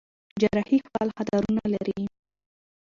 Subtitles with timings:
[0.41, 2.01] جراحي خپل خطرونه لري.